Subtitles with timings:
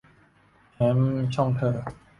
[0.75, 0.99] แหม
[1.35, 1.77] ช่องเธอ